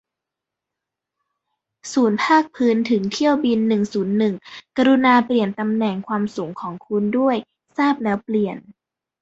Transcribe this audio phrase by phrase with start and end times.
[1.93, 4.35] ศูนย์ภาคพื้นถึงเที่ยวบินหนึ่งศูนย์หนึ่ง
[4.77, 7.35] กรุณาเปลี่ยนตำแหน่งความสูงของคุณด้วย
[7.77, 8.57] ทราบแล้วเปลี่ยน